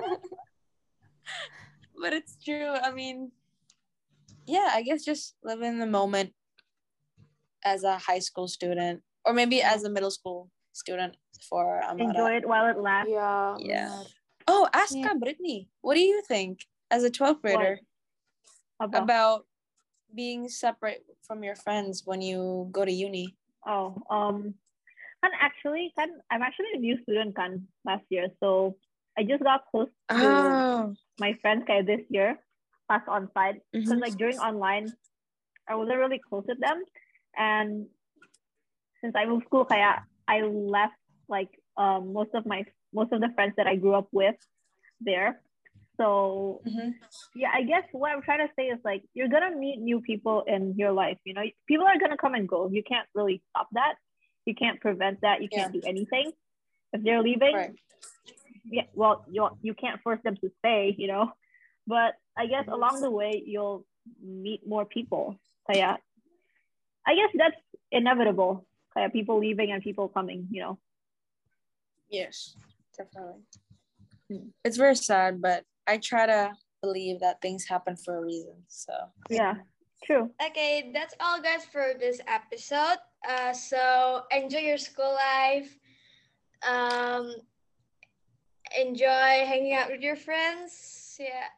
but 2.00 2.12
it's 2.12 2.36
true. 2.42 2.74
I 2.74 2.90
mean, 2.92 3.32
yeah, 4.50 4.70
I 4.74 4.82
guess 4.82 5.04
just 5.04 5.36
live 5.46 5.62
in 5.62 5.78
the 5.78 5.86
moment 5.86 6.34
as 7.64 7.84
a 7.84 7.98
high 7.98 8.18
school 8.18 8.48
student, 8.48 9.02
or 9.24 9.32
maybe 9.32 9.62
as 9.62 9.84
a 9.84 9.90
middle 9.90 10.10
school 10.10 10.50
student 10.72 11.14
for 11.48 11.82
Amara. 11.84 12.10
Enjoy 12.10 12.30
it 12.36 12.46
while 12.48 12.66
it 12.66 12.78
lasts. 12.78 13.10
yeah 13.12 13.54
Yeah. 13.58 14.02
Oh, 14.50 14.66
ask 14.74 14.96
Yeah. 14.96 15.12
uh, 15.14 15.18
Brittany, 15.22 15.68
what 15.82 15.94
do 15.94 16.00
you 16.02 16.22
think 16.26 16.66
as 16.90 17.04
a 17.04 17.10
12th 17.10 17.40
grader 17.42 17.78
About, 18.80 19.02
about 19.02 19.40
being 20.14 20.48
separate 20.48 21.04
from 21.22 21.44
your 21.44 21.54
friends 21.54 22.02
when 22.04 22.20
you 22.20 22.66
go 22.72 22.84
to 22.84 22.90
uni? 22.90 23.36
oh, 23.68 23.94
um, 24.10 24.54
and 25.22 25.32
actually, 25.38 25.92
kan, 25.96 26.08
I'm 26.32 26.40
actually 26.42 26.72
a 26.74 26.80
new 26.80 26.96
student 27.04 27.36
kan 27.36 27.68
last 27.84 28.04
year, 28.08 28.32
so 28.40 28.74
I 29.18 29.22
just 29.22 29.44
got 29.44 29.68
close 29.70 29.92
to 30.08 30.16
Oh. 30.16 30.96
my 31.20 31.36
friends 31.44 31.62
kind 31.68 31.84
this 31.86 32.00
year, 32.08 32.40
plus 32.90 33.02
on 33.06 33.30
site. 33.34 33.62
Because 33.70 33.98
Mhm. 33.98 34.00
like 34.02 34.16
during 34.18 34.38
online, 34.42 34.92
I 35.70 35.76
wasn't 35.78 35.98
really 36.02 36.18
close 36.18 36.44
with 36.48 36.58
them, 36.58 36.82
and 37.38 37.86
since 39.00 39.14
I 39.14 39.26
moved 39.26 39.46
school, 39.46 39.64
kaya 39.64 40.02
I 40.26 40.42
left 40.42 40.98
like 41.28 41.50
um 41.76 42.12
most 42.12 42.34
of 42.34 42.44
my 42.46 42.66
most 42.92 43.12
of 43.12 43.20
the 43.20 43.30
friends 43.36 43.54
that 43.56 43.68
I 43.70 43.76
grew 43.76 43.94
up 43.94 44.08
with 44.10 44.34
there. 45.00 45.40
So 45.96 46.62
Mhm. 46.66 46.98
yeah, 47.36 47.52
I 47.54 47.62
guess 47.62 47.86
what 47.92 48.10
I'm 48.10 48.22
trying 48.22 48.42
to 48.46 48.52
say 48.58 48.66
is 48.74 48.80
like 48.84 49.02
you're 49.14 49.28
gonna 49.30 49.54
meet 49.54 49.78
new 49.78 50.00
people 50.00 50.42
in 50.42 50.74
your 50.76 50.90
life. 50.90 51.18
You 51.24 51.34
know, 51.34 51.44
people 51.70 51.86
are 51.86 51.98
gonna 52.02 52.18
come 52.18 52.34
and 52.34 52.48
go. 52.48 52.68
You 52.68 52.82
can't 52.82 53.08
really 53.14 53.38
stop 53.50 53.68
that. 53.72 53.94
You 54.46 54.54
can't 54.56 54.80
prevent 54.80 55.20
that. 55.20 55.42
You 55.42 55.48
can't 55.48 55.72
do 55.72 55.82
anything. 55.86 56.32
If 56.92 57.04
they're 57.04 57.22
leaving, 57.22 57.54
Right. 57.54 57.74
yeah, 58.64 58.88
well, 58.94 59.24
you 59.30 59.48
you 59.62 59.74
can't 59.74 60.02
force 60.02 60.20
them 60.24 60.36
to 60.42 60.50
stay. 60.58 60.94
You 60.98 61.06
know, 61.12 61.24
but 61.90 62.14
I 62.38 62.46
guess 62.46 62.66
along 62.68 63.02
the 63.02 63.10
way 63.10 63.42
you'll 63.44 63.84
meet 64.22 64.62
more 64.66 64.86
people. 64.86 65.38
Kaya, 65.66 65.98
I 67.06 67.12
guess 67.18 67.32
that's 67.34 67.60
inevitable. 67.90 68.64
Kaya 68.94 69.10
people 69.10 69.38
leaving 69.38 69.72
and 69.72 69.82
people 69.82 70.08
coming. 70.08 70.46
You 70.50 70.62
know. 70.62 70.78
Yes, 72.08 72.56
definitely. 72.96 73.42
It's 74.64 74.78
very 74.78 74.94
sad, 74.94 75.42
but 75.42 75.64
I 75.86 75.98
try 75.98 76.26
to 76.26 76.54
believe 76.82 77.20
that 77.20 77.42
things 77.42 77.66
happen 77.66 77.96
for 77.96 78.18
a 78.18 78.22
reason. 78.22 78.54
So 78.68 78.94
Yeah. 79.28 79.54
True. 80.04 80.30
Okay, 80.40 80.90
that's 80.94 81.14
all 81.20 81.42
guys 81.42 81.66
for 81.66 81.92
this 81.98 82.20
episode. 82.26 82.96
Uh, 83.28 83.52
so 83.52 84.22
enjoy 84.30 84.64
your 84.64 84.78
school 84.78 85.12
life. 85.12 85.76
Um, 86.66 87.34
enjoy 88.78 89.44
hanging 89.44 89.74
out 89.74 89.90
with 89.90 90.00
your 90.00 90.16
friends. 90.16 91.16
Yeah. 91.20 91.52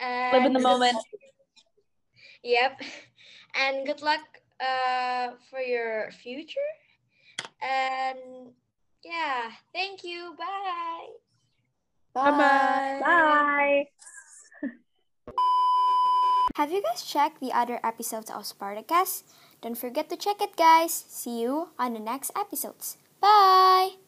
And 0.00 0.36
live 0.36 0.46
in 0.46 0.52
the 0.52 0.60
moment. 0.60 0.96
Yep. 2.42 2.80
And 3.54 3.86
good 3.86 4.00
luck 4.02 4.20
uh, 4.60 5.36
for 5.50 5.60
your 5.60 6.10
future. 6.22 6.70
And 7.60 8.52
yeah, 9.04 9.50
thank 9.74 10.04
you. 10.04 10.34
Bye. 10.38 11.08
Bye-bye. 12.14 13.00
Bye. 13.04 13.84
Have 16.56 16.72
you 16.72 16.82
guys 16.82 17.04
checked 17.04 17.40
the 17.40 17.52
other 17.52 17.78
episodes 17.84 18.30
of 18.30 18.42
Spartacast? 18.42 19.22
Don't 19.62 19.78
forget 19.78 20.08
to 20.10 20.16
check 20.16 20.42
it, 20.42 20.56
guys. 20.56 20.92
See 20.92 21.40
you 21.40 21.70
on 21.78 21.94
the 21.94 22.00
next 22.00 22.32
episodes. 22.36 22.96
Bye! 23.20 23.99